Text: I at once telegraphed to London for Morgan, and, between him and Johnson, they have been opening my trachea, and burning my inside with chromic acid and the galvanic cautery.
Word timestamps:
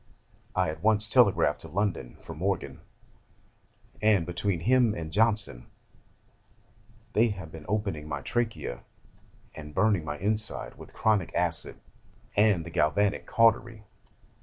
I 0.55 0.71
at 0.71 0.81
once 0.81 1.07
telegraphed 1.07 1.61
to 1.61 1.67
London 1.67 2.17
for 2.21 2.33
Morgan, 2.33 2.79
and, 4.01 4.25
between 4.25 4.59
him 4.61 4.95
and 4.95 5.11
Johnson, 5.11 5.67
they 7.13 7.27
have 7.27 7.51
been 7.51 7.67
opening 7.69 8.07
my 8.07 8.21
trachea, 8.21 8.79
and 9.53 9.75
burning 9.75 10.03
my 10.03 10.17
inside 10.17 10.73
with 10.75 10.91
chromic 10.91 11.35
acid 11.35 11.79
and 12.35 12.65
the 12.65 12.71
galvanic 12.71 13.27
cautery. 13.27 13.83